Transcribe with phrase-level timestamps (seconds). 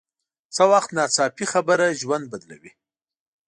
[0.55, 2.71] څه وخت ناڅاپي خبره ژوند بدلوي